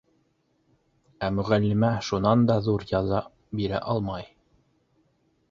[1.27, 3.21] Ә мөғәллимә шунан да ҙур яза
[3.61, 4.27] бирә алмай.